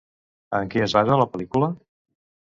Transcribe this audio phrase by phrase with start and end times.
[0.59, 1.71] En què es basa la pel·lícula?